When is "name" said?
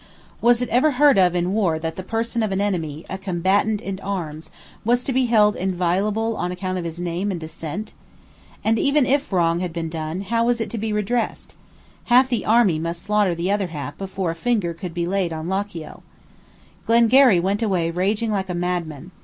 6.99-7.29